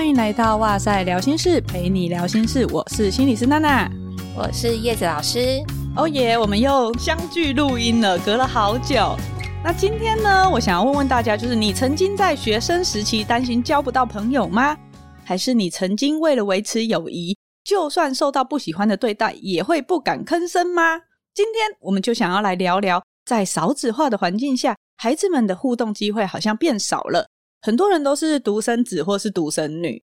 [0.00, 2.66] 欢迎来到哇塞聊心事，陪你聊心事。
[2.72, 3.86] 我是心理师娜娜，
[4.34, 5.62] 我是叶子老师。
[5.94, 9.14] 哦耶，我们又相聚录音了，隔了好久。
[9.62, 14.74] 那今天呢，我想要问问大家，就是你曾经在学生时期担心交不到朋友吗？
[15.22, 20.96] 还是你曾经为了维持友谊，就算受到不喜欢的对待，也会不敢吭声吗？
[21.34, 27.26] 今天我们就想要来聊聊，在少子化的环境下，孩子们的互动机会好像变少了。
[27.62, 30.02] 很多人都是独生子或是独生女，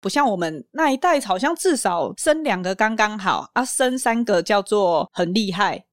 [0.00, 5.84] 不像我们那一代，好像至少生两个刚刚好啊，生三个叫做很厉害，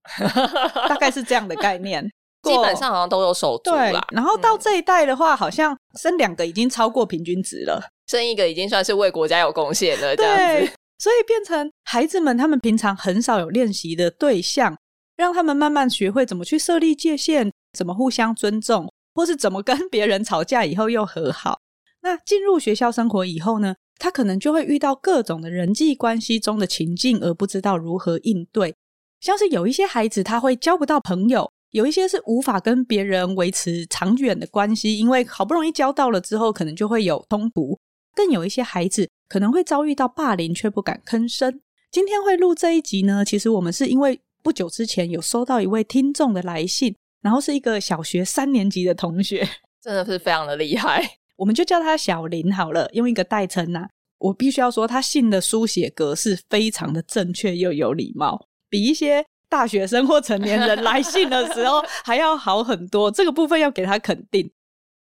[0.88, 2.10] 大概是这样的概 念。
[2.44, 4.05] 基本上好像都有手足啦。
[4.12, 10.16] 然后到这一代的话，嗯、好像生两个已经超过平均值了，生一个已经算是为国家有贡献了。
[10.16, 14.77] 这样子，所以变成孩子们他们平常很少有练习的对象，
[15.18, 18.93] 让他们慢慢学会怎么去设立界限，怎么互相尊重。
[19.16, 21.62] 或是怎么跟别人吵架以后又和好？
[22.02, 28.76] 那进入学校生活以后呢，他可能就会遇到各种的人际关系中的情境，而不知道如何应对。
[29.21, 37.80] 像是有一些孩子他会交不到朋友，有一些是无法跟别人维持长远的关系，因为好不容易交到了之后，可能就会有冲突。
[38.13, 41.60] 更有一些孩子可能会遭遇到霸凌，却不敢吭声。
[41.90, 46.96] 今天会录这一集呢，其实我们是因为不久之前有收到一位听众的来信。
[47.26, 49.43] 然后是一个小学三年级的同学，
[49.81, 51.04] 真的是非常的厉害，
[51.37, 53.90] 我们就叫他小林好了，用一个代称呐、啊。
[54.20, 63.09] 我必须要说，他信的书写格式非常的正确又有礼貌，比一些大学生或成年人来信的时候还要好很多。
[63.12, 64.47] 这个部分要给他肯定。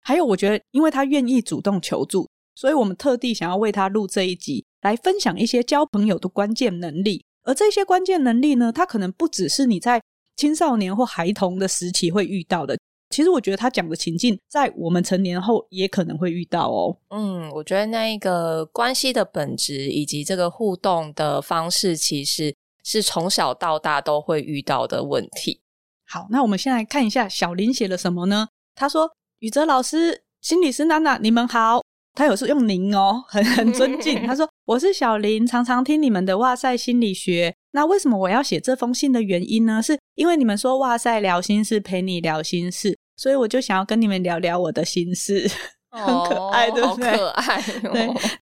[0.02, 7.26] 还有，我觉得因为他愿意主动求助，所以我们特地想要为他录这一集，来分享一些交朋友的关键能力。
[7.44, 10.02] 而这些关键能力呢，他可能不只是你在。
[10.36, 12.78] 青少年或孩童的时期会遇到的，
[13.10, 16.98] 其实我觉得他讲的情境，在我们成年后也可能会遇到哦。
[17.10, 25.62] 嗯，我觉得那一个关系的本质以及这个互动的方式，其实是从小到大都会遇到的问题。
[26.06, 28.48] 好，那我们先来看一下小林写了什么呢？
[28.76, 29.10] 他说
[29.40, 31.82] ：“宇哲老师、心理师娜娜，你们好。”
[32.16, 34.22] 他有时用您哦，很很尊敬。
[34.28, 37.56] 他说：“我是小林，常常听你们的哇塞心理学。
[37.74, 39.82] 那为什么我要写这封信的原因呢？
[39.82, 45.50] 是因为你们说哇塞，聊心事陪你聊心事，所以我就想要跟你们聊聊我的心事。
[45.90, 47.18] 很可爱，对不对？
[47.18, 47.90] 可爱哦。
[47.94, 48.10] 对，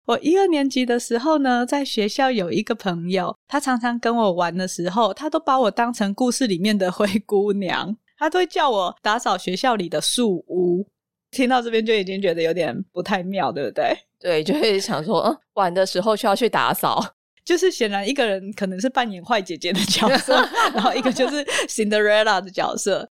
[0.06, 10.88] 我一二年级的时候呢，在学校有一个朋友，他常常跟我玩的时候，他都把我当成故事里面的灰姑娘，他都会叫我打扫学校里的树屋。”
[11.30, 13.96] 听到这边就已经觉得有点不太妙，对不对？
[14.20, 17.04] 对，就会想说，嗯，玩的时候需要去打扫，
[17.48, 20.36] 就是显然一个人可能是扮演坏姐姐的角色，
[20.74, 23.10] 然后一个就是 Cinderella 的角色。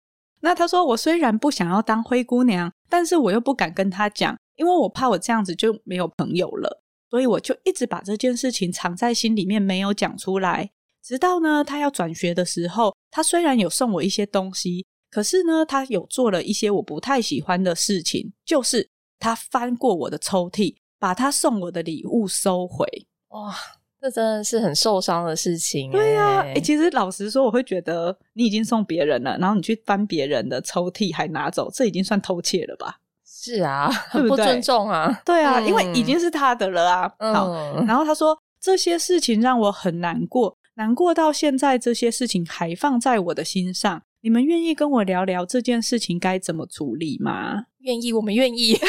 [0.41, 10.69] 那他说，我虽然不想要当灰姑娘，但是我又不敢跟他讲，因为我怕我这样子就没有朋友了，所以我就一直把这件事情藏在心里面，没有讲出来。
[11.03, 14.85] 直到呢，他要转学的时候，他虽然有送我一些东西。
[15.09, 18.87] 可是呢，他有做了一些我不太喜欢的事情，就是
[19.17, 22.85] 他翻过我的抽屉，把他送我的礼物收回。
[23.29, 23.55] 哇，
[24.01, 25.91] 这真的是很受伤的事情。
[25.91, 32.97] 对呀，哎，其实老实说，我会觉得你已经送别人了，然后你去翻别人的抽屉还拿走，这已经算偷窃了吧？
[33.25, 35.07] 是啊， 很不尊重啊。
[35.25, 37.11] 对，对啊，嗯，因为已经是他的了啊。
[37.33, 44.01] 好，嗯，然后他说这些事情让我很难过，难过到现在，这些事情还放在我的心上。
[44.21, 47.63] 你们愿意跟我聊聊这件事情该怎么处理吗？
[47.79, 48.77] 愿意，我们愿意。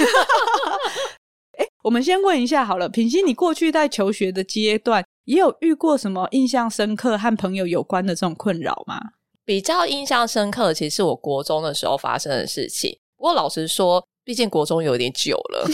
[1.81, 9.01] 哎，我们先问一下好了，品心，你过去在求学的阶段，也有遇过什么印象深刻和朋友有关的这种困扰吗？
[9.45, 12.97] 比较印象深刻，其实是我国中的时候发生的事情。
[13.17, 15.67] 不过老实说，毕竟国中有点久了，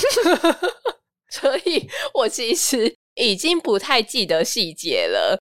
[1.30, 5.38] 所以我其实已经不太记得细节了。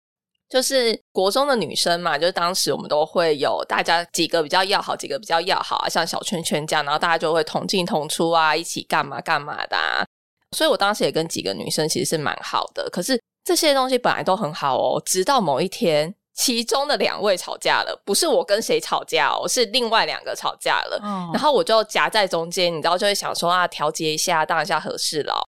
[0.49, 10.05] 就是国中的女生嘛，就是当时我们都会有大家几个比较要好，几个比较要好啊，像小圈圈这样，然后大家就会同进同出啊，一起干嘛干嘛的啊。
[10.55, 12.89] 所以我当时也跟几个女生其实是蛮好的。
[12.91, 20.99] 可是这些东西本来都很好哦，直到某一天，其中的两位吵架了，不是我跟谁吵架哦，是另外两个吵架了。
[21.03, 25.45] 嗯，然后我就夹在中间，你知道，就会想说啊，调节一下，当一下和事佬。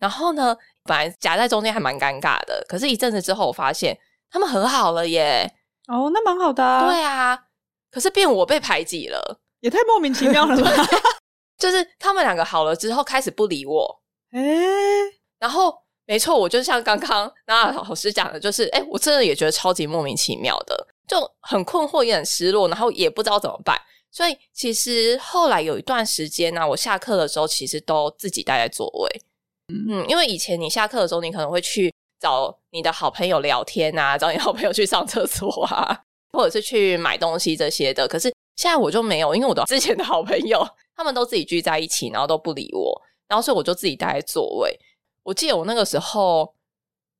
[0.00, 3.96] 然后呢，本来夹在中间还蛮尴尬的，可是一阵子之后，我发现。
[4.30, 5.50] 他们和好了耶！
[5.86, 6.86] 哦，那蛮好的啊。
[6.86, 7.46] 对啊，
[7.90, 10.70] 可是变我被排挤了，也太莫名其妙了吧？
[11.56, 14.02] 就是他们两个好了之后，开始不理我。
[14.30, 14.40] 哎，
[15.38, 15.74] 然后
[16.06, 23.80] 没错，我就像刚刚那老师讲的，就是哎，我真的也觉得超级莫名其妙的，就很困惑，也很失落，然后也不知道怎么办。
[24.10, 29.22] 所以其实后来有一段时间呢，我下课的时候其实都自己待在座位。
[29.68, 36.00] 嗯，因为以前你下课的时候，你可能会去找你的好朋友聊天啊，找你好朋友去上厕所啊，
[36.32, 38.08] 或者是去买东西这些的。
[38.08, 40.66] 可是现在我就没有，因为我的之前的好朋友
[40.96, 44.78] 他们都自己聚在一起，然后都不理我，然后所以我就自己待在座位。
[45.22, 46.54] 我记得我那个时候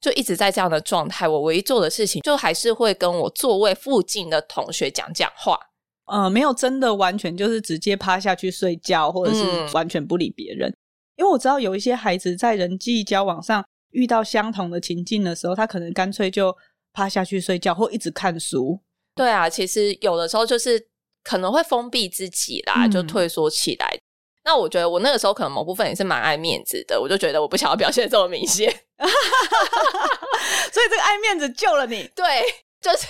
[0.01, 5.59] 就一直在这样的状态，我唯一做的事情就还是会跟我座位附近的同学讲讲话。
[6.07, 9.45] 呃，没有真的完全就是直接趴下去睡觉，或者是
[9.75, 10.71] 完全不理别人。
[10.71, 10.77] 嗯。
[11.17, 16.57] 因为我知道有一些孩子在人际交往上遇到相同的情境的时候，他可能干脆就
[16.95, 18.81] 趴下去睡觉，或一直看书。
[19.15, 20.89] 对啊，其实有的时候就是
[21.23, 22.91] 可能会封闭自己啦，嗯。
[22.91, 23.99] 就退缩起来。
[24.49, 28.67] 那我觉得我那个时候可能某部分也是蛮爱面子的，我就觉得我不想要表现这么明显，
[30.73, 32.11] 所以这个爱面子救了你。
[32.17, 32.43] 对，
[32.81, 33.09] 就是。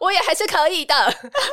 [0.00, 0.94] 我也还是可以的，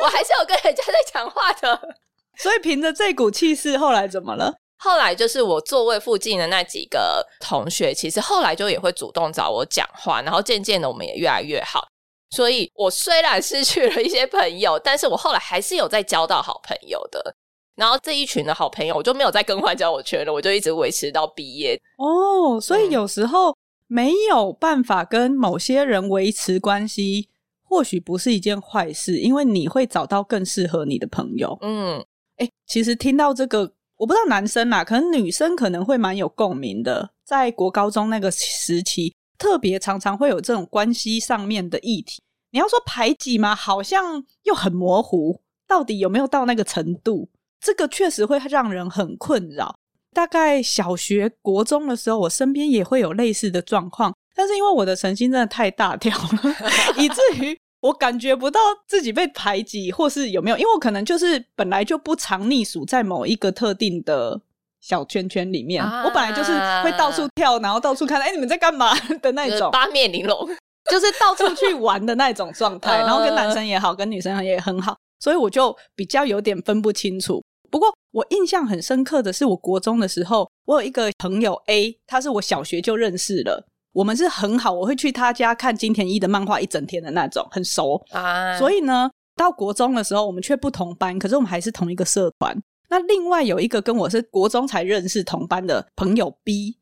[0.01, 1.77] 我还是有跟人家在讲话的。
[2.39, 4.53] 所以凭着这股气势，后来怎么了？
[4.77, 11.85] 后来就是我座位附近的那几个同学，其实后来就也会主动找我讲话，然后渐渐的我们也越来越好。
[12.29, 17.35] 所以我虽然失去了一些朋友，但是我后来还是有在交到好朋友的。
[17.75, 21.79] 然后这一群的好朋友，我就没有再更换交友圈了，我就一直维持到毕业。
[21.97, 23.55] 哦，所以有时候
[23.87, 27.29] 没有办法跟某些人维持关系。
[27.65, 31.57] 或许不是一件坏事，因为你会找到更适合你的朋友。
[31.61, 31.99] 嗯，
[32.37, 33.61] 哎，其实听到这个，
[33.97, 37.09] 我不知道男生啦，可能女生可能会蛮有共鸣的。
[37.23, 42.21] 在国高中那个时期，特别常常会有这种关系上面的议题。
[42.51, 43.55] 你要说排挤吗？
[43.55, 47.27] 好像又很模糊，到底有没有到那个程度？
[47.63, 49.73] 这个确实会让人很困扰。
[50.13, 56.55] 大概小学、国中的时候，我身边也会有类似的状况，但是因为我的神经真的太大条了，
[56.97, 57.57] 以至于。
[57.83, 64.39] 我感觉不到自己被排挤，或是有没有，因为我可能就是本来就不常隶属在某一个特定的
[64.79, 65.83] 小圈圈里面。
[65.83, 70.47] 啊、我本来就是会到处跳，然后到处看，哎、欸，你们在干嘛 的那种，八面玲珑，
[70.89, 72.99] 就是到处去玩的那种状态。
[72.99, 77.43] 然后跟男生也好，跟女生也很好，所以我就比较有点分不清楚。
[77.73, 83.65] 不过我印象很深刻的是，我国中的时候，我有一个朋友 A，他是我小学就认识了。
[83.93, 88.59] 我们是很好，我会去他家看金田一的漫画一整天的那种，很熟啊。
[88.59, 92.55] 所以呢，到国中的时候，我们却不同班，可是我们还是同一个社团。
[92.89, 96.77] 那另外有一个跟我是国中才认识同班的朋友 B，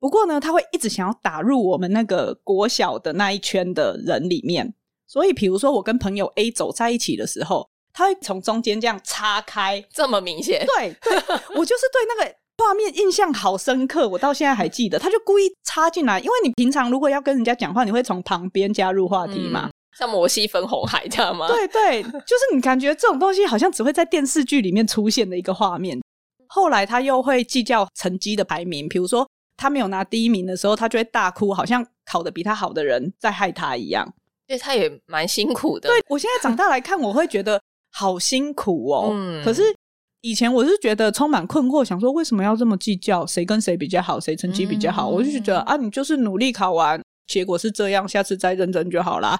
[0.00, 4.72] 不过呢，他会一直想要打入我们那个国小的那一圈的人里面。
[5.06, 10.64] 所以，比如说我跟朋友 A 走在一起的时候，他会从中间这样插开，这么明显。
[10.76, 11.16] 对，对，
[11.54, 12.34] 我就是对那个。
[12.58, 14.96] 画面印象好深刻，我到现在还记得。
[14.96, 21.48] 他就故意插进来，因为你平常如果要跟人家讲话，你会从旁边加入话题嘛，嗯、像摩西分红海这样吗？
[21.48, 26.00] 对对，就是你感觉这种东西好像只会在电视剧里面出现的一个画面。
[26.46, 34.06] 后来他又会计较成绩的排名，比如说他没有拿第一名的时候，他就会大哭，好像考的比他好的人在害他一样。
[34.46, 35.88] 所以他也蛮辛苦的。
[35.88, 37.60] 对，我现在长大来看，我会觉得
[37.92, 39.10] 好辛苦哦。
[39.12, 39.62] 嗯，可是。
[40.24, 45.10] 以前我是觉得充满困惑，想说为什么要这么计较谁跟谁比较好，谁成绩比较好？
[45.10, 49.36] 嗯、我就觉得啊，你就是努力考完，结果是这样，下次再认真就好啦。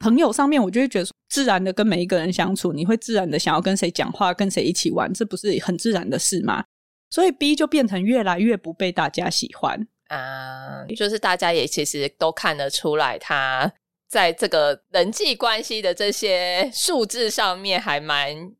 [0.00, 6.62] 朋友上面，我就会觉得自然的跟每一个人相处，你会自然的想要跟谁讲话，跟谁一起玩，这不是很自然的事吗？
[7.08, 13.72] 所以 B 就变成越来越不被大家喜欢啊，就是大家也其实都看得出来，他
[14.08, 18.52] 在这个人际关系的这些数字上面还蛮。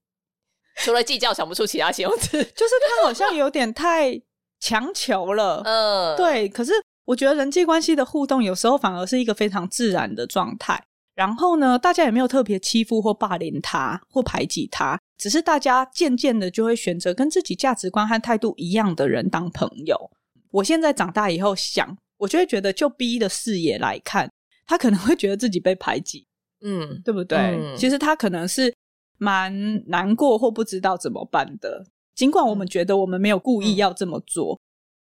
[0.79, 2.33] 除了计较，想不出其他形容词。
[2.33, 4.21] 就是他好像有点太
[4.61, 5.63] 强求了。
[5.65, 6.49] 嗯，对。
[6.49, 6.73] 可是
[7.07, 10.85] 我觉得人际关系的互动有时候反而是一个非常自然的状态。
[11.15, 20.11] 然后呢，大家也没有特别欺负或霸凌他或排挤他，只是大家渐渐的就会选择跟自己价值观和态度一样的人当朋友。
[20.51, 24.31] 我现在长大以后想，我就会觉得，就 B 的视野来看，
[24.67, 26.27] 他可能会觉得自己被排挤。
[26.61, 27.39] 嗯，对不对？
[27.39, 28.75] 嗯，其实他可能是。
[29.19, 31.83] 蛮难过或不知道怎么办的，
[32.15, 34.61] 尽管我们觉得我们没有故意要这么做，嗯、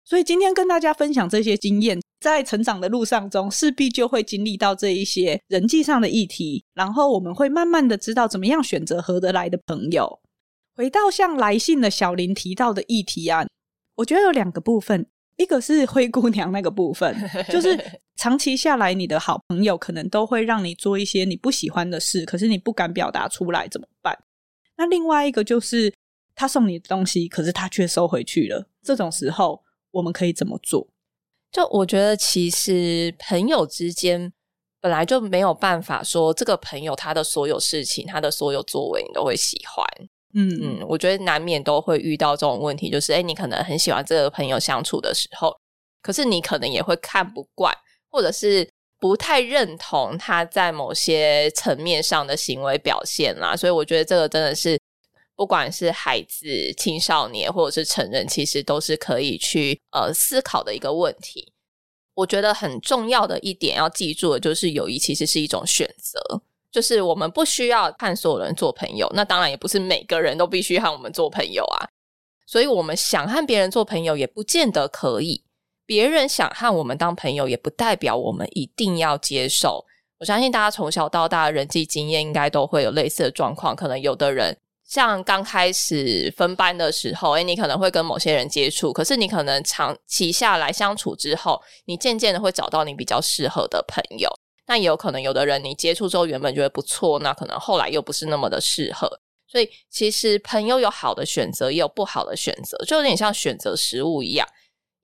[0.04, 10.20] 所以今天跟大家分享这些经验，在成长的路上中，势必就会经历到这一些人际上的议题，然后我们会慢慢的知道怎么样选择合得来的朋友。
[10.76, 13.46] 回到像来信的小林提到的议题啊，
[13.98, 15.06] 我觉得有两个部分。
[15.42, 17.16] 一个是灰姑娘那个部分，
[17.50, 17.78] 就是
[18.16, 24.18] 长期下来，你的好朋友可能都会让你做一些你不喜欢的事，可是你不敢表达出来，怎么办？
[24.78, 25.94] 那另外一个就是
[26.36, 28.68] 他送你的东西，可是他却收回去了。
[28.84, 30.88] 这种时候，我们可以怎么做？
[31.52, 34.32] 就我觉得，其实朋友之间
[34.80, 39.86] 本来就没有办法说这个朋友他的所有事情，他的所有作为，你都会喜欢。
[40.34, 45.56] 嗯嗯，我觉得难免都会遇到这种问题，就是诶，你可能很喜欢这个朋友相处的时候，
[46.02, 47.76] 可是你可能也会看不惯，
[48.10, 48.68] 或者是
[49.00, 53.56] 不太认同他在某些层面上的行为表现啦。
[53.56, 54.80] 所以我觉得这个真的是，
[55.36, 61.52] 不管是孩子、青少年或者是成人，其实都是可以去呃思考的一个问题。
[62.14, 71.90] 我觉得很重要的一点要记住的就是，友谊其实是一种选择，就是我们不需要和所有人做朋友，那当然也不是每个人都必须和我们做朋友啊。
[72.48, 75.44] 所以我们想和别人做朋友，也不见得可以；
[75.86, 79.86] 别人想和我们当朋友，也不代表我们一定要接受。
[80.20, 83.76] 我相信大家从小到大的人际经验，应该都会有类似的状况。
[83.76, 94.30] 可能有的人像刚开始分班的时候，诶，你可能会跟某些人接触，可是你可能长期下来相处之后，你渐渐的会找到你比较适合的朋友。
[94.72, 99.06] 那也有可能有的人你接触之后原本觉得不错，那可能后来又不是那么的适合。
[99.46, 104.48] 所以，其实朋友有好的选择，也有不好的选择，就有点像选择食物一样，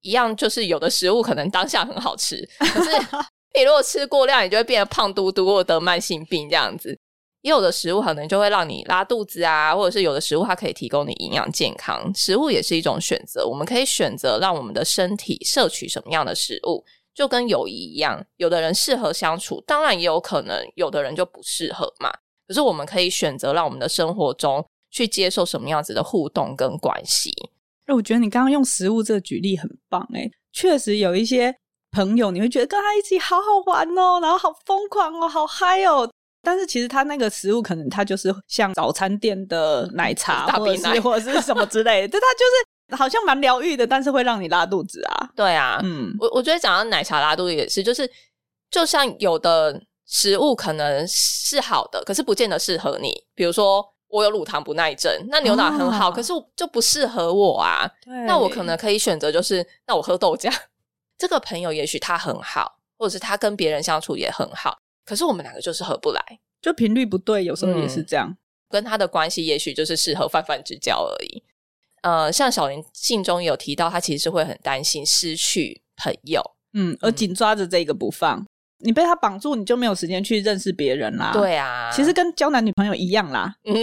[0.03, 2.89] 一样就是有的食物可能当下很好吃，可是
[3.59, 6.97] 你如果吃过量，你就会变得胖嘟嘟或得慢性病这样子。
[7.41, 12.09] 也有的食物可能就会让你拉肚子啊，或者是有的食物它可以提供你营养健康。
[12.15, 16.85] 食物也是一种选择，我们可以选择让我们的身体摄取什么样的食物，
[17.17, 22.11] 就跟友谊一样，有的人适合相处，当然也有可能有的人就不适合嘛。
[22.47, 27.33] 可是我们可以选择让我们的生活中去接受什么样子的互动跟关系。
[27.87, 31.51] 那我觉得你刚刚用食物这个举例很棒诶，确实有一些
[31.91, 36.07] 朋友你会觉得跟他一起好好玩哦，然后好疯狂哦，好嗨哦。
[36.43, 42.65] 但是其实他那个食物可能他就是像早餐店的奶茶，或者是或者是什么之类的， 就他就是
[42.95, 45.29] 好像蛮疗愈的，但是会让你拉肚子啊。
[45.35, 48.09] 对啊，嗯，我我觉得讲到奶茶拉肚子也是，就是
[48.69, 49.81] 就像有的。
[50.09, 53.13] 食物可能是好的，可是不见得适合你。
[53.35, 57.85] 比如说，我有乳糖不耐症，那牛奶很好，哦、可是就不适合我啊。
[58.25, 60.49] 那我可能可以选择，就是那我喝豆浆。
[61.19, 66.21] 这个朋友也许他很好，或者是他跟别人相处也很好，可是我们两个就是合不来，
[66.61, 67.43] 就频率不对。
[67.43, 68.37] 有时候也是这样，嗯、
[68.69, 71.43] 跟他的关系也许就是适合泛泛之交而已。
[72.07, 76.41] 呃，像小林信中有提到，他其实是会很担心失去朋友，
[76.73, 78.45] 嗯，而紧抓着这个不放。
[78.79, 81.31] 你被他绑住，你就没有时间去认识别人啦。
[81.33, 83.53] 对啊，其实跟交男女朋友一样啦。
[83.65, 83.73] 嗯，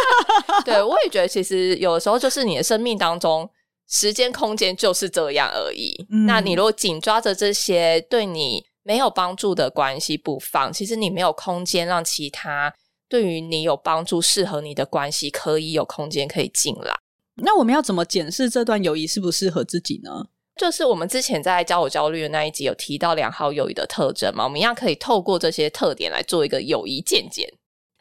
[0.64, 3.46] 对，我也觉得，其实有的时候就是你的生命当中，
[3.90, 6.06] 时间空间就是这样而已。
[6.10, 12.72] 嗯，那你如果紧抓着这些对你没有帮助的关系不放，其实你没有空间让其他
[13.10, 16.94] 对于你有帮助、适合你的关系可以有空间可以进来。
[17.42, 20.10] 那我们要怎么检视这段友谊适不适合自己呢？
[20.56, 27.48] 就是我们之前在交友焦虑的那一集有提到良好友谊的特征嘛，我们一样可以透过这些特点来做一个友谊健检。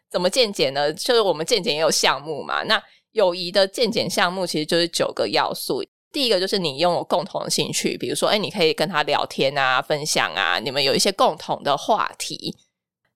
[0.09, 0.91] 怎么健检呢？
[0.93, 2.63] 就是我们健检也有项目嘛。
[2.63, 5.83] 那友谊的健检项目其实就是九个要素。
[6.11, 12.55] 第一个就是你拥有共同的兴趣，比如说，哎，你可以跟他聊天啊、分享啊，你们有一些共同的话题。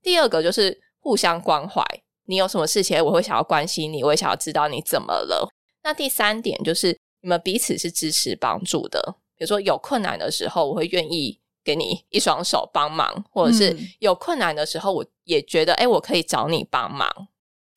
[0.04, 1.84] 第二个就是互相关怀，
[2.28, 5.50] 你有什么事情，我会想要关心你，我也想要知道你怎么了。
[5.84, 9.16] 那第三点就是你们彼此是支持帮助的。
[9.38, 17.10] 比如说有困难的时候，我会愿意给你一双手帮忙，或者是有困难的时候，我也觉得，哎、欸，我可以找你帮忙，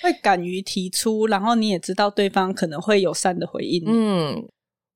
[0.03, 3.83] 会敢于提出，然后你也知道对方可能会友善的回应。
[3.87, 4.47] 嗯，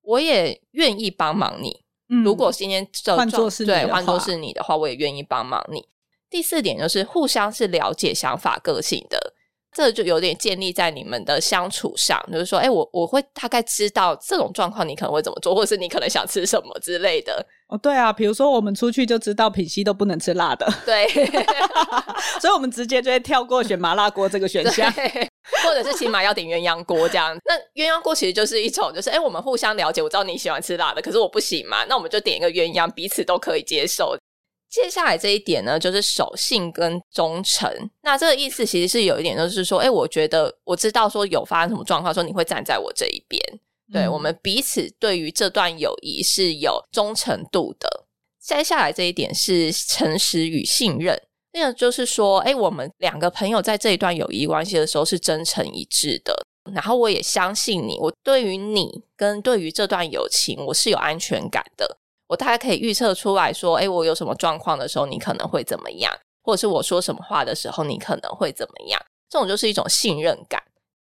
[0.01, 1.83] 我也愿意帮忙你。
[2.09, 5.87] 嗯，如果今天这换作是你，对，换作是你的话，我也愿意帮忙你。
[6.29, 9.33] 第四点就是互相是了解想法、个性的。
[9.71, 17.45] 这就有点建立在你们的相处上，就是说，哎，我我会大概知道这种状况你可能会怎么做，或者是你可能想吃什么之类的。
[17.67, 21.07] 哦，对啊，比如说我们出去就知道品熙都不能吃辣的，对，
[22.41, 27.37] 所以我们直接就会跳过选麻辣锅这个选项，或者是起码要点鸳鸯锅这样。
[27.45, 34.17] 那鸳鸯锅其实就是一种，就是哎，我们互相了解，我知道你喜欢吃辣的，可是我不行嘛，那我们就点一个鸳鸯，彼此都可以接受。
[34.69, 37.69] 接下来这一点呢，就是守信跟忠诚。
[38.03, 43.41] 那这个意思其实是有一点，就是说，哎，我觉得我知道说有发生什么状况，说你会站在我这一边。
[43.91, 48.05] 对，我们彼此对于这段友谊是有忠诚度的。
[48.39, 51.19] 接下来这一点是诚实与信任。
[51.51, 56.45] 那个就是说，哎，我们两个朋友在这一段友谊关系的时候是真诚一致的。
[56.71, 61.97] 然后我也相信你，我对于你跟对于这段友情，我是有安全感的。
[62.29, 66.13] 我大概可以预测出来说，哎，我有什么状况的时候，你可能会怎么样？
[66.43, 69.01] 或者是我说什么话的时候，你可能会怎么样？
[69.27, 70.61] 这种就是一种信任感。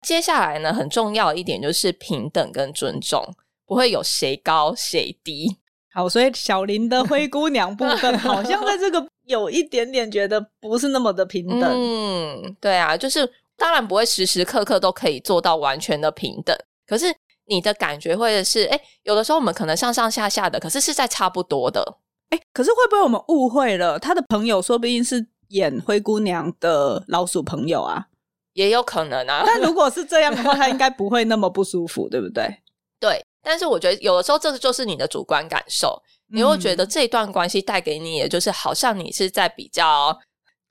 [0.03, 3.35] 接下来呢，很重要一点就是平等跟尊重，
[3.67, 5.59] 不会有谁高谁低。
[5.93, 11.69] 好，所以小林的灰姑娘部分 好像在这个有一点点觉得不是那么的平等。
[11.69, 16.57] 嗯，对啊，就是当然不会时时刻刻都可以做到完全的平等，
[16.87, 17.13] 可是。
[17.49, 21.99] 你的感觉会是，哎，有的时候我们可能上上下下的，可是是在差不多的。
[22.31, 23.99] 哎，可是会不会我们误会了？
[23.99, 28.07] 他的朋友说不定是演灰姑娘的老鼠朋友啊，
[28.53, 29.43] 也有可能啊。
[29.49, 32.45] 但如果是这样的话，他应该不会那么不舒服，对不对？
[33.01, 33.25] 对。
[33.41, 40.15] 但是我觉得有的时候这个就是你的主观感受，你会觉得这段关系带给你，也就是好像你是在比较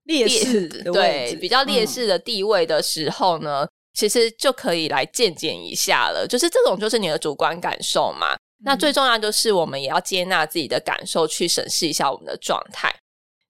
[0.03, 6.27] 劣势对比较劣势的地位的时候呢，嗯、其实就可以来渐减一下了。
[6.27, 8.37] 就是这种就是你的主观感受嘛。
[8.63, 12.93] 那最重要就是我们也要接纳自己的感受，去审视一下我们的状态。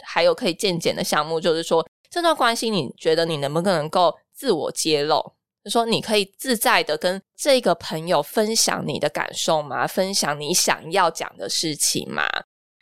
[0.04, 5.22] 还有可以渐减的项目，就是说这段关系，你觉得你能不能够自我揭露？
[5.64, 9.86] 就是说你可以自在的跟这个朋友分享你的感受吗？
[9.86, 12.26] 分享你想要讲的事情吗？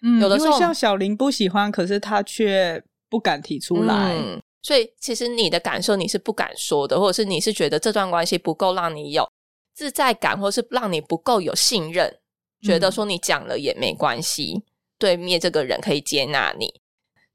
[0.03, 4.13] 嗯，有的时候像小林不喜欢，可是他却不敢提出来。
[4.13, 9.29] 嗯，所以其实你的感受你是不敢说的，或者是你是觉得这段关系不够让你有。
[9.75, 12.07] 自在感，或是让你不够有信任，
[12.63, 14.63] 嗯、觉得说你讲了也没关系，
[14.97, 16.73] 对面这个人可以接纳你。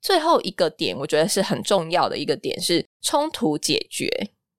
[0.03, 4.09] 最后一个点，我觉得是很重要的一个点是冲突解决，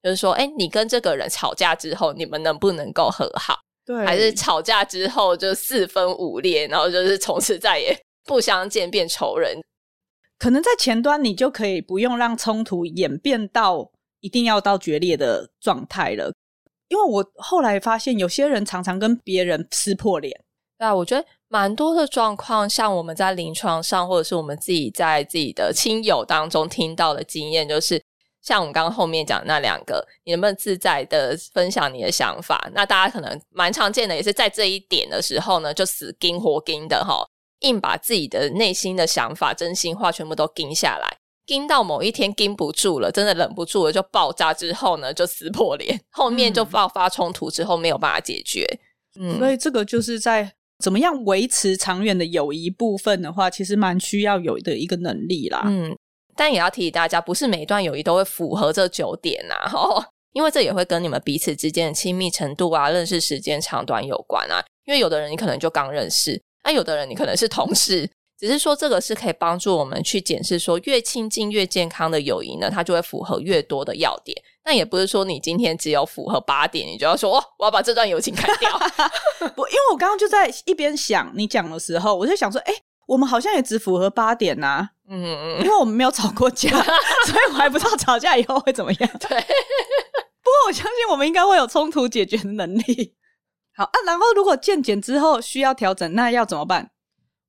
[0.02, 3.58] 就是说，哎，你跟这个人吵架之后，你们能不能够和好？
[3.84, 9.60] 对，还是吵架之后就四分五裂，然后就是从此再也不相见，变仇人？
[10.42, 16.32] 可能在前端，你就可以不用让冲突演变到一定要到决裂的状态了。
[16.88, 20.36] 因为我后来发现，有些人常常跟别人撕破脸。
[20.76, 28.02] 对啊，我觉得蛮多的状况，像我们在临床上，或者是我们自己在自己的亲友当中听到的经验，就是
[28.42, 32.68] 像我们刚刚后面讲那两个，你能不能自在的分享你的想法？
[32.74, 37.24] 那大家可能蛮常见的，也是在这一点的时候呢，就死盯活盯的哈，
[37.62, 41.16] 硬把自己的内心的想法、真心话全部都盯下来。
[41.44, 48.64] 盯到某一天盯不住了，真的忍不住了，就爆炸之后呢，就撕破脸，后面就爆发冲突之后没有办法解决。
[49.20, 55.64] 嗯，所以这个就是在怎么样维持长远的友谊部分的话，其实蛮需要有的一个能力啦。
[55.66, 55.96] 嗯，
[56.36, 64.62] 但也要提醒大家，不是每一段友谊都会符合这九点呐，哦， 因为这也会跟你们彼此之间的亲密程度啊、认识时间长短有关啊。
[64.84, 68.10] 因为有的人你可能就刚认识，那有的人你可能是同事。
[68.38, 74.36] 只是说这个是可以帮助我们去检视，说越亲近越健康的友谊呢，它就会符合越多的要点。
[74.64, 78.76] 那也不是说你今天只有符合八点，你就要说哦，我要把这段友情砍掉。
[79.54, 82.74] 不，因为我刚刚就在一边想你讲的时候，我就想说，哎，
[83.06, 84.90] 我们好像也只符合八点呐、啊。
[85.08, 86.68] 嗯嗯，因为我们没有吵过架，
[87.26, 89.10] 所以我还不知道吵架以后会怎么样。
[89.20, 93.14] 对，不过我相信我们应该会有冲突解决的能力。
[93.74, 96.90] 好啊，然后如果渐减之后需要调整，那要怎么办？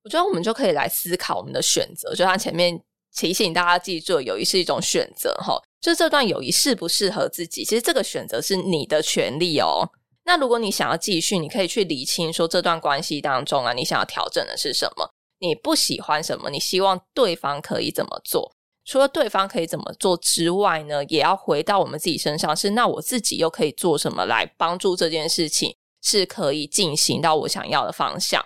[0.04, 2.82] 我觉得我们就可以来思考我们的选择，就像前面
[3.16, 9.90] 提醒大家记住，友谊是一种选择，哈，就这段友谊适不适合自己，其实这个选择是你的权利哦。
[10.26, 15.10] 那如果你想要继续，你可以去理清说这段关系当中啊，你想要调整的是什么？
[15.40, 16.50] 你不喜欢什么？
[16.50, 18.56] 你希望对方可以怎么做？
[18.86, 28.46] 除了对方可以怎么做之外呢，也要回到我们自己身上，是那我自己又可以做什么来帮助这件事情是可以进行到我想要的方向？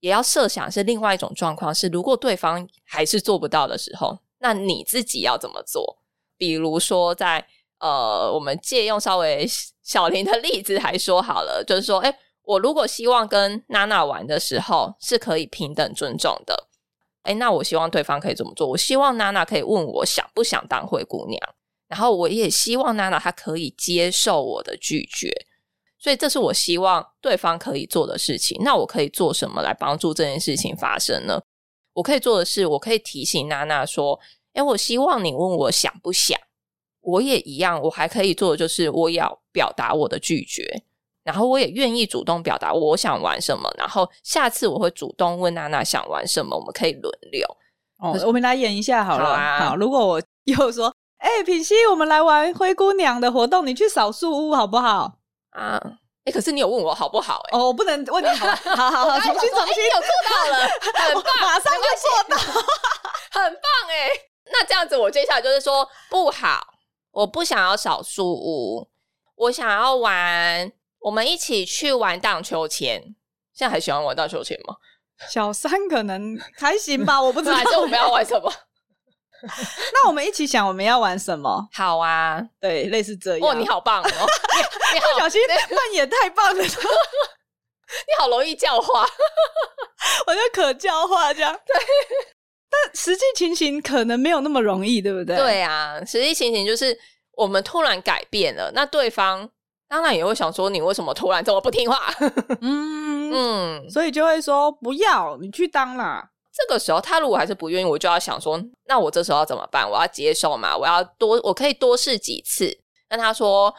[0.00, 5.98] 也要设想是另外一种状况，是如果对方还是做不到的时候，那你自己要怎么做？
[6.36, 7.46] 比如说在，
[7.78, 9.46] 呃，我们借用稍微
[9.82, 16.68] 小林的例子来说好了，就是说，诶，我如果希望跟娜娜玩的时候是可以平等尊重的，
[17.22, 18.66] 诶，那我希望对方可以怎么做？
[18.66, 21.40] 我希望娜娜可以问我想不想当灰姑娘，
[21.86, 25.30] 然后我也希望娜娜她可以接受我的拒绝。
[26.02, 28.60] 所以这是我希望对方可以做的事情。
[28.64, 31.40] 那我可以做什么来帮助这件事情发生呢？
[31.94, 34.18] 我可以做的是，我可以提醒娜娜说
[34.54, 36.36] ：“诶，我希望你问我想不想。”
[37.02, 40.82] 我也一样，我还可以做的就是，我要表达我的拒绝，
[41.22, 43.72] 然后我也愿意主动表达我想玩什么。
[43.78, 47.46] 然后下次我会主动问娜娜想玩什么，我们可以轮流。
[47.98, 49.24] 哦，我们来演一下好了。
[49.24, 49.68] 好啊。
[49.68, 55.18] 好，如果我 又说：“诶，品熙，我们来玩灰姑娘的活动，你去扫树屋好不好？”
[55.52, 55.80] 啊，
[56.24, 57.56] 哎、欸，可是你有问我好不好、欸？
[57.56, 62.36] 哎，哦，我不能问你好，好好好， 重新重新，有做到了，很棒， 马上就做到，
[63.30, 64.12] 很棒哎、欸。
[64.46, 66.60] 那这样子，我接下来就是说不好，
[67.12, 68.88] 我不想要少数屋，
[69.36, 73.00] 我想要玩，我们一起去玩荡秋千。
[73.54, 74.74] 现在还喜欢玩荡秋千吗？
[75.30, 78.52] 小三可能还行吧，我不知 道，这我们要玩什么？
[79.92, 81.68] 那我们一起想我们要玩什么？
[81.72, 83.48] 好啊，对，类似这样。
[83.50, 84.04] 哦，你好棒哦！
[84.10, 86.70] 你，你好，不小心扮演太棒了，你
[88.18, 89.02] 好容易教化，
[90.26, 91.52] 我就可教化这样。
[91.66, 91.74] 对，
[92.70, 95.36] 但实际情形可能没有那么容易，对不对？
[95.36, 96.96] 对啊，实际情形就是
[97.32, 99.48] 我们突然改变了，那对方
[99.88, 102.14] 当然也会想说，你为什么突然这么不听话？
[102.60, 106.30] 嗯嗯，所以就会说不要你去当啦。
[106.52, 109.88] 这个时候他如果还是不愿意，我就要想说，那我这时候要怎么办？
[109.90, 110.76] 我要接受吗？
[110.76, 112.78] 我要多，我可以多试几次。
[113.08, 113.74] 跟他说，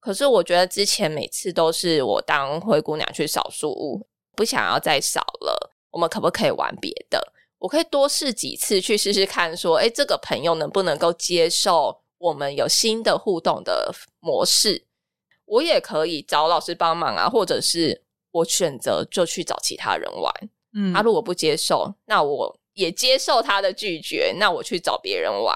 [0.00, 5.70] 可是我觉得之前每次都是我当灰姑娘去扫树屋，不想要再扫了。
[5.90, 7.32] 我们可不可以玩别的？
[7.58, 14.84] 我可以多试几次去试试看，说，诶，这个朋友能不能够接受我们有新的互动的模式？
[15.46, 20.34] 我也可以找老师帮忙啊，或者是我选择就去找其他人玩。
[20.74, 25.54] 嗯，他如果不接受，那我也接受他的拒绝，那我去找别人玩。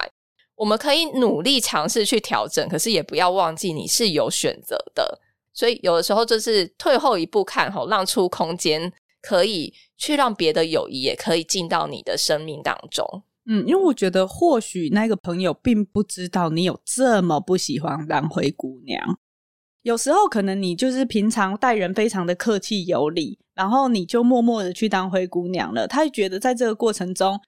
[0.55, 5.21] 我们可以努力尝试去调整，可是也不要忘记你是有选择的。
[5.53, 13.23] 所以有的时候就是退后一步看，吼，让出空间，可以去让别的友谊也可以进到你的生命当中。
[13.47, 19.19] 嗯，因为我觉得或许那个朋友并不知道你有这么不喜欢当灰姑娘。
[19.83, 25.85] 有时候可能你就是平常待人非常的客气有礼，然后你就默默的去当灰姑娘了。
[25.89, 27.39] 他觉得在这个过程中，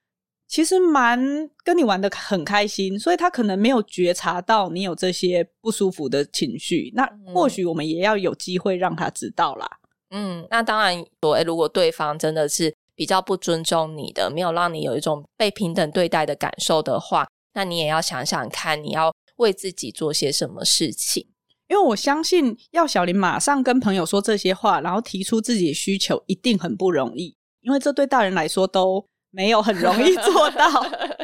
[0.48, 6.92] 其实蛮跟你玩的很开心，所以他可能没有觉察到你有这些不舒服的情绪。
[6.96, 9.70] 那或许我们也要有机会让他知道啦。
[10.10, 21.28] 嗯，那当然说，诶，如果对方真的是比较不尊重你的，没有让你有一种被平等对待的感受的话，那你也要想想看，你要为自己做些什么事情。
[21.70, 27.32] 因为我相信，要小林马上跟朋友说这些话，然后提出自己的需求，一定很不容易。
[27.60, 30.68] 因为这对大人来说都没有很容易做到。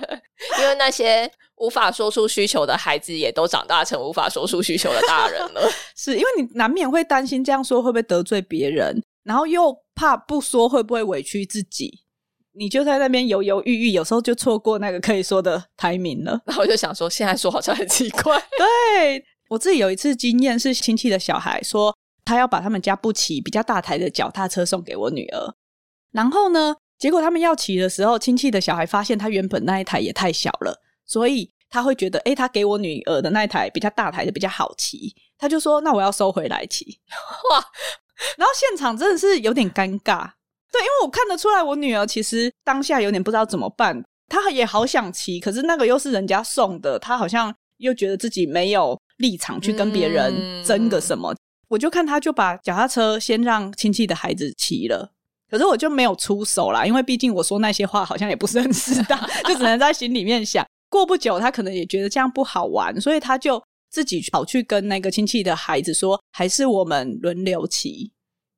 [0.60, 5.68] 因为那些无法说出需求的孩子，也都长大成无法说出需求的大人了。
[5.96, 12.02] 是因为你难免会担心这样说会不会得罪别人，然后又怕不说会不会委屈自己，
[12.52, 16.40] 你就在那边犹犹豫豫，有时候就错过那个可以说的 timing 了。
[16.44, 18.38] 然后我就想说，现在说好像很奇怪。
[18.56, 19.24] 对。
[19.48, 25.54] 我自己有一次经验是亲戚的小孩说他要把他们家不骑比较大台的脚踏车送给我女儿，
[26.10, 36.98] 然后呢，结果他们要骑的时候，亲戚的小孩发现他原本那一台也太小了，所以他会觉得，诶，他给我女儿的那一台比较大台的比较好骑，他就说那我要收回来骑。
[37.50, 37.64] 哇，
[38.36, 40.28] 然后现场真的是有点尴尬，
[40.72, 48.98] 对，因为我看得出来我女儿其实当下有点不知道怎么办，她也好想骑，可是那个又是人家送的，她好像又觉得自己没有。
[49.18, 51.36] 立场去跟别人争个什么，嗯、
[51.68, 55.12] 我就看他就把脚踏车先让亲戚的孩子骑了，
[55.50, 60.64] 可是我就没有出手啦，因为毕竟我说那些话好像也不是很适当， 就只能在心里面想。
[60.88, 68.12] 过不久，他可能也觉得这样不好玩，所以他就自己跑去跟那个亲戚的孩子说，还是我们轮流骑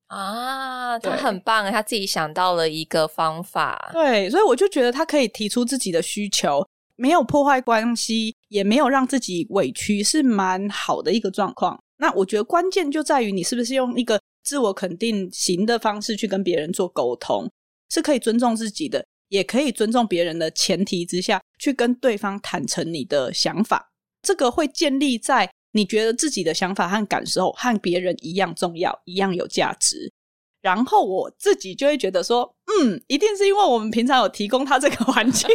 [0.09, 0.99] 啊。
[0.99, 3.91] 他很棒，他自己想到了一个方法。
[3.95, 6.65] 对，所以我就觉得他可以提出自己的需求。
[6.99, 11.81] 没有破坏关系，也没有让自己委屈，是蛮好的一个状况。
[11.99, 17.49] 那我觉得关键就在于你是不是用一个自我肯定型的方式去跟别人做沟通，
[17.89, 23.93] 是可以尊重自己的，也可以尊重别人的前提之下去跟对方坦诚你的想法。
[24.21, 30.13] 这个会建立在你觉得自己的想法和感受和别人一样重要，一样有价值。
[30.61, 35.49] 然后我自己就会觉得说，嗯，一定是因为我们平常有提供他这个环境。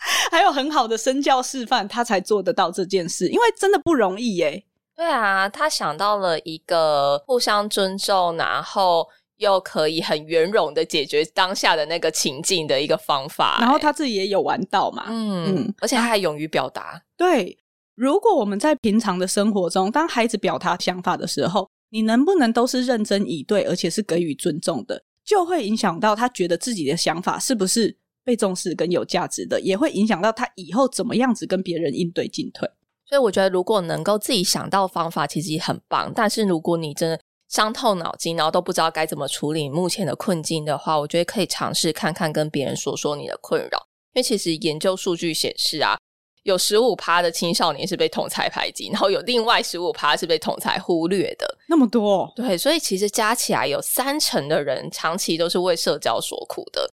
[0.30, 4.64] 还有很好的身教示范，他才做得到这件事，因为真的不容易耶。
[4.96, 9.06] 对啊，他想到了一个互相尊重，然后
[9.36, 13.58] 又可以很圆融的解决当下的那个情境的一个方法。
[13.60, 17.00] 然后他自己也有玩到嘛，嗯嗯，而且他还勇于表达。
[17.16, 17.56] 对，
[17.94, 27.96] 如果我们在平常的生活中，当孩子表达想法的时候，你能不能都是认真以对，而且是给予尊重的，就会影响到他觉得自己的想法是不是
[28.28, 32.68] 被重视跟有价值的，也会影响到他以后怎么样子跟别人应对进退。
[33.06, 36.12] 所以我觉得，如果能够自己想到方法，其实也很棒。
[36.14, 43.78] 但是如果你真的伤透脑筋，然后都不知道该怎么处理目前的困境的话，我觉得可以尝试看看跟别人说说你的困扰。
[44.12, 45.96] 因为其实研究数据显示啊，
[46.42, 51.56] 有十五趴的青少年是被同才排挤，然后有另外十五趴是被同才忽略的。
[51.66, 56.86] 那么多，对，所以其实加起来有三成的人长期都是为社交所苦的。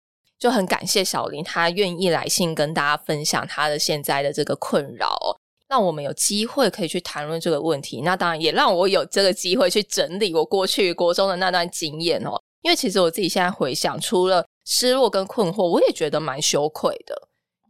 [0.44, 5.32] 就很感谢小林，他愿意来信跟大家分享他的现在的这个困扰哦，
[5.68, 8.02] 让我们有机会可以去谈论这个问题。
[8.02, 12.38] 那当然也让我有这个机会去整理我过去国中的那段经验哦。
[12.60, 17.16] 因为其实我自己现在回想，除了失落跟困惑，我也觉得蛮羞愧的。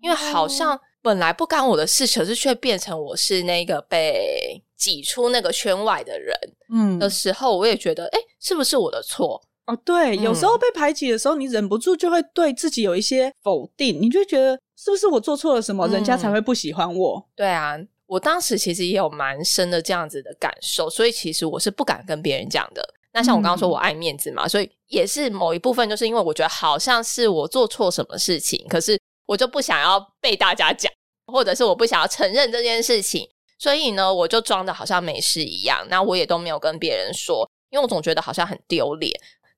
[0.03, 6.37] 因为好像本来不干我的事，可是却变成我是那个被挤出那个圈外的人。
[6.75, 9.41] 嗯，的时候，我也觉得，哎，是不是我的错？
[9.66, 17.27] 哦，对，有时候被排挤的时候，你忍不住就会对自己有一些否定，你就觉得是不是我做错了什么，嗯、人家才会不喜欢我？
[17.35, 17.74] 对啊，
[18.07, 22.87] 我当时其实也有蛮深的这样子的感受，所以其实我是不敢跟别人讲的。
[23.14, 30.92] 那像我刚刚说，我爱面子嘛，嗯、所以也是某一部分，就是因为我觉得好像是我做错什么事情，可是我就不想要被大家讲，
[31.33, 33.27] 或者是我不想要承认这件事情，
[33.59, 35.87] 所以呢，我就装的好像没事一样。
[35.88, 39.12] 那我也都没有跟别人说，因为我总觉得好像很丢脸。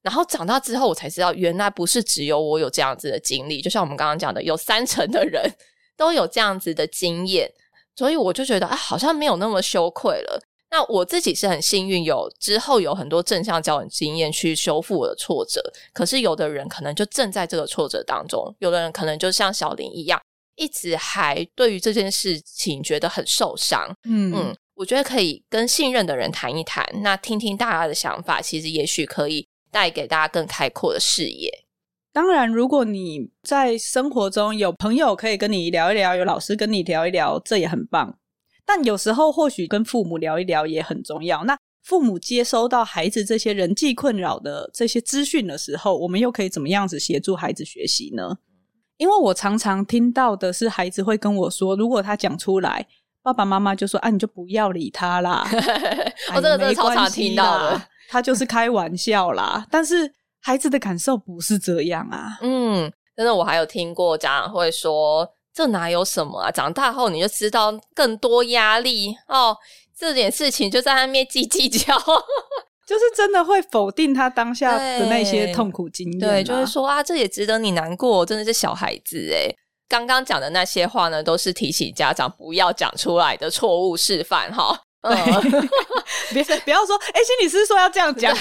[0.06, 5.42] 然后长大之后，我才知道，原来不是只有我有这样子的经历，就像我们刚刚讲的，有三成的人
[5.98, 7.52] 都有这样子的经验。
[7.96, 10.40] 所以我就觉得啊，好像没有那么羞愧了。
[10.70, 15.60] 那我自己是很幸运，有之后有很多正向交往经验去修复我的挫折。
[15.92, 20.22] 可是有的人可能就正在这个挫折当中，有的人可能就像小林一样，
[20.54, 23.92] 一直还对于这件事情觉得很受伤。
[24.04, 31.52] 嗯嗯，我觉得可以跟信任的人谈一谈，那听听大家的想法，其实也许可以带给大家更开阔的视野。
[32.10, 38.16] 当然，如果你在生活中有朋友可以跟你聊一聊，有老师跟你聊一聊，这也很棒。
[38.64, 41.44] 但有时候或许跟父母聊一聊也很重要。
[41.44, 48.38] 那父母接收到孩子这些人际困扰的这些资讯的时候，我们又可以怎么样子协助孩子学习呢？
[48.96, 52.86] 因为我常常听到的是，孩子会跟我说，如果他讲出来，
[53.22, 55.46] 爸爸妈妈就说：“啊，你就不要理他啦。
[56.34, 59.66] ”我这个真的超常听到的，他就是开玩笑啦。
[59.70, 60.12] 但是。
[60.42, 66.52] 孩子的感受不是这样啊，嗯，真的，我还有听过家长会说，这哪有什么啊？
[66.52, 69.56] 长大后你就知道更多压力哦，
[69.98, 71.98] 这点事情就在那边计计较，
[72.86, 79.52] 就是真的会否定他当下的那些痛苦经验，对，就是说啊，这也值得你难过，真的是小孩子诶。
[79.88, 84.80] 刚刚讲的那些话呢，都是提醒家长不要讲出来的错误示范哈。
[85.08, 85.68] 嗯，
[86.34, 88.36] 别不要说，哎，心理师说要这样讲，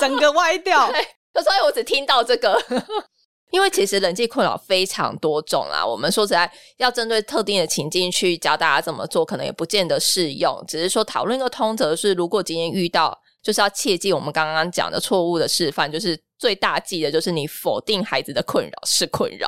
[0.00, 0.90] 整个歪掉。
[1.34, 2.58] 所以我只听到这个，
[3.52, 5.84] 因为其实人际困扰非常多种啦。
[5.84, 10.64] 我们说实在，要针对特定的情境去教大家怎么做，可能也不见得适用。
[10.66, 19.46] 只是说讨论一个通则是，如果今天遇到，就是要切记我们刚刚讲的错误的示范，就是最大忌的就是你否定孩子的困扰是困扰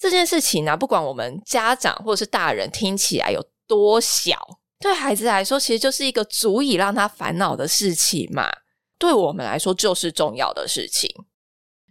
[0.00, 0.76] 这件事情呢、啊。
[0.76, 4.38] 不管我们家长或者是大人听起来有多小，
[4.78, 8.50] 对孩子来说，其实就是一个足以让他烦恼的事情嘛。
[8.98, 11.10] 对我们来说就是重要的事情，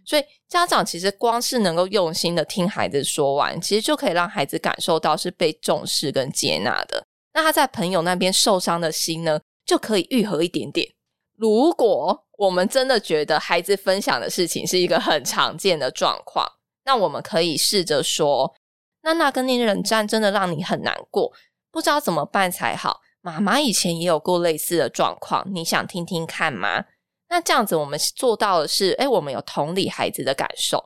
[0.04, 7.04] 所以家长其实光是能够用心的听孩子说完，其实就可以让孩子感受到是被重视跟接纳的。
[7.32, 10.88] 那他在朋友那边受伤的心呢，就可以愈合一点点。
[11.36, 16.50] 如果我们真的觉得孩子分享的事情是一个很常见的状况，
[16.84, 18.54] 那我们可以试着说
[19.02, 21.32] ：“娜娜跟你冷战真的让你很难过，
[21.76, 23.02] 不知道怎么办才好。
[23.20, 26.82] 妈妈以前也有过类似的状况，你想听听看吗？”
[27.28, 30.82] 那这样子，我们做到的是，诶，我们有同理孩子的感受，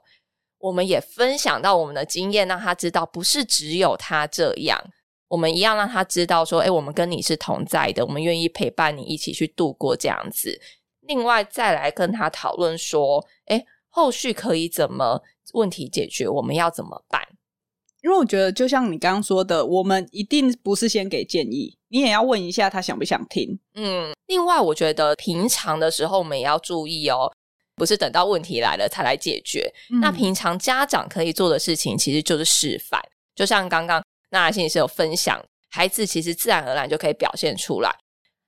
[0.59, 4.83] 我们也分享到我们的经验，让他知道不是只有他这样，
[5.29, 10.61] 我们一样让他知道说，诶，我们跟你是同在的，我们愿意陪伴你一起去度过这样子。
[11.03, 15.23] 另外再来跟他讨论说，诶，后续可以怎么
[15.53, 17.23] 问题解决，我们要怎么办？
[18.03, 23.59] 因为我觉得，就像你刚刚说的，我们一定不是先给建议，你也要问一下他想不想听。
[23.75, 27.31] 嗯，另外，我觉得平常的时候我们也要注意哦，
[27.77, 29.71] 不是等到问题来了才来解决。
[29.91, 33.01] 嗯、那平常家长可以做的事情，其实就是示范。
[33.35, 37.95] 就像刚刚娜娜心理师有分享，孩子其实自然而然就可以表现出来。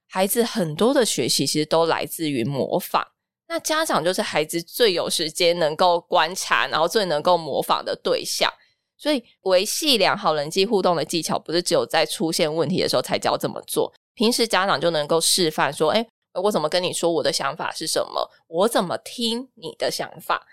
[0.08, 3.06] 孩子很多的学习其实都来自于模仿，
[3.48, 8.50] 那家长就是孩子最有时间能够观察，然后最能够模仿的对象。
[8.96, 13.92] 所以，维系良好人际互动的技巧，不是只有在出现问题的时候才教怎么做。
[14.14, 18.30] 平时家长就能够示范说：“诶，我怎么跟你说我的想法是什么？
[18.46, 20.46] 我怎么听你的想法？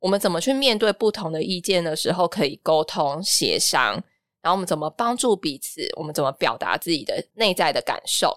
[0.00, 3.94] 我们怎么去面对不同的意见的时候可以沟通协商？
[4.42, 5.88] 然后我们怎么帮助彼此？
[5.96, 8.36] 我们怎么表达自己的内在的感受？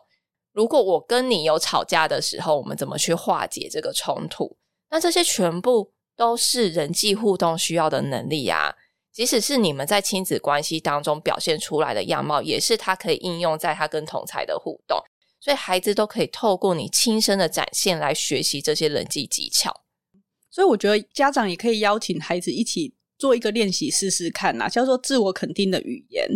[0.53, 4.55] 如果我跟你有吵架的时候，我们怎么去化解这个冲突？
[4.89, 8.73] 那这些全部都是人际互动需要的能力啊。”
[9.17, 14.95] 即使是你们在亲子关系当中表现出来的样貌，也是他可以应用在他跟同才的互动，
[15.39, 19.73] 所以孩子都可以透过你亲身的展现来学习这些人际技巧。
[20.51, 26.29] 所以我觉得家长也可以邀请孩子一起做一个练习试试看呐，叫做自我肯定的语言。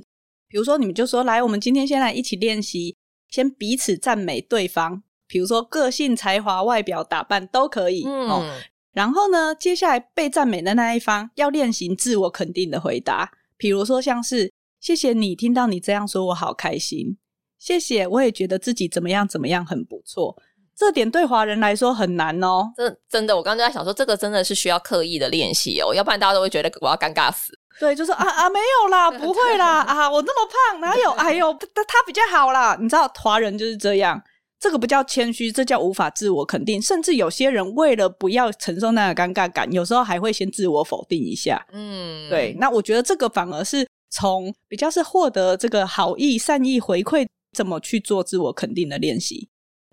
[0.48, 2.98] 比如说，你们就说来，我们今天先来一起练习，
[3.30, 8.04] 先彼此赞美对方，比如说个性、才华、外表、打扮都可以。
[8.08, 8.28] 嗯。
[8.28, 8.62] 哦
[8.94, 14.52] 然后呢，接下来被赞美的那一方要练习自我肯定的回答，比如说像是
[14.82, 17.18] “谢谢你，听到你这样说，我好开心。
[17.58, 20.36] ”“谢谢，我也觉得自己怎么样怎么样很不错。”
[20.76, 22.74] 这点对华人来说很难哦。
[22.76, 27.54] 这真的，我刚刚就在想说，这个真的是需要刻意的练习哦，要不然大家都会觉得我要尴尬死。
[27.80, 31.12] 对，就说啊啊没有啦， 不会啦啊，我那么胖哪有？
[31.12, 32.76] 哎呦，他他比较好啦。
[32.82, 34.20] 你知道华人就是这样，
[34.62, 36.80] 这个不叫谦虚，这叫无法自我肯定。
[36.80, 41.66] 甚至有些人为了不要承受那个尴尬感，有时候还会先自我否定一下。
[41.72, 42.56] 嗯，对。
[42.60, 49.50] 那我觉得这个反而是从比较是获得这个好意、善意回馈，怎么去做自我肯定的练习。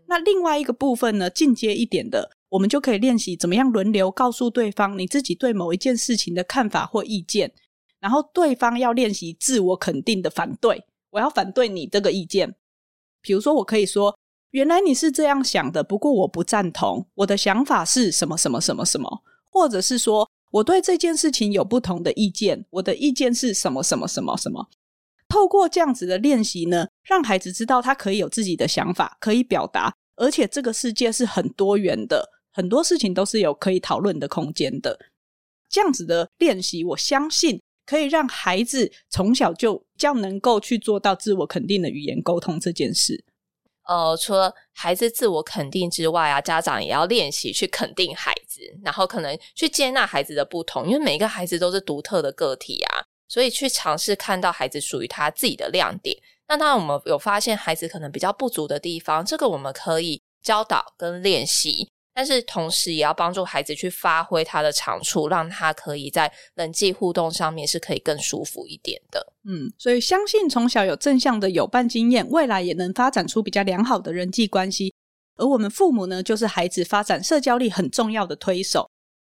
[0.07, 7.50] 那另外一个部分呢，进阶一点的，我们就可以练习怎么样轮流告诉对方你自己对某一件事情的看法或意见。
[8.00, 12.54] 然后对方要练习自我肯定的反对，我要反对你这个意见。
[13.22, 14.16] 比如说，我可以说
[14.50, 17.06] ：“原来你是这样想的，不过我不赞同。
[17.14, 24.68] 我的想法是什么什么什么什么。”或者是说：“我对这件事情有不同的意见，我的意见是什么什么什么什么。”
[25.28, 34.98] 透过这样子的练习呢，让孩子知道他可以有自己的想法，可以表达，而且这个世界是很多元的，很多事情都是有可以讨论的空间的。
[35.68, 37.61] 这样子的练习，我相信。
[37.87, 43.24] 可以让孩子从小就较能够去做到自我肯定的语言沟通这件事。
[43.88, 56.14] 呃，除了孩子自我肯定之外啊，家长也要练习去肯定孩子，然后可能去接纳孩子的不同，因为每一个孩子都是独特的个体啊，所以去尝试看到孩子属于他自己的亮点。
[56.46, 61.90] 那当然，我们有发现孩子可能比较不足的地方，这个我们可以教导跟练习。
[62.18, 69.24] 但是同时也要帮助孩子去发挥他的长处，让他可以在人际互动上面是可以更舒服一点的。
[69.44, 74.92] 嗯，所以相信从小有正向的友伴经验，未来也能发展出比较良好的人际关系。
[75.37, 78.90] 而我们父母呢，就是孩子发展社交力很重要的推手。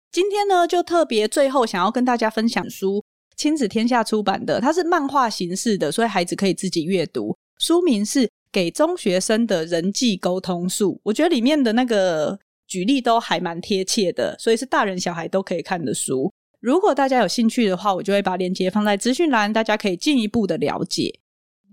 [0.10, 3.04] 今天呢，就特别最后想要跟大家分享书，
[3.36, 7.36] 亲子天下出版的，它是漫画形式的，所以孩子可以自己阅读。
[7.60, 12.40] 书名是《给中学生的人际沟通术》，我觉得里面的那个。
[12.68, 16.32] 举例都还蛮贴切的，所以是大人小孩都可以看的书。
[16.60, 21.20] 如果大家有兴趣的话，我就会把链接放在资讯栏，大家可以进一步的了解。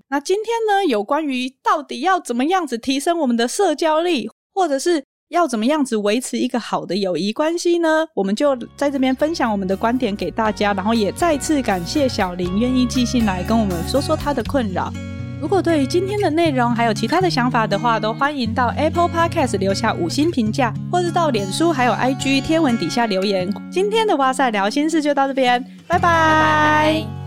[0.09, 8.07] 那今天呢，有关于到底要怎么样子提升我们的社交力，或者是要怎么样子维持一个好的友谊关系呢？
[8.15, 14.93] 我们就在这边分享我们的观点给大家，然后也再次感谢小林愿意寄信来跟我们说说他的困扰。
[15.45, 23.53] 如果对于今天的内容还有其他的想法的话，都欢迎到 Apple Podcast 留下五星评价，或是到脸书还有 IG 贴文底下留言。
[23.71, 27.24] 今天的哇塞聊心事就到这边，拜拜。